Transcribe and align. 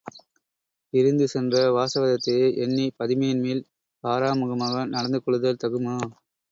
பிரிந்து 0.93 1.25
சென்ற 1.27 1.55
வாசவதத்தையை 1.71 2.47
எண்ணிப் 2.57 2.97
பதுமையின்மேல் 2.99 3.63
பாராமுகமாக 4.03 4.85
நடந்து 4.89 5.21
கொள்ளுதல் 5.21 5.63
தகுமா? 5.63 5.97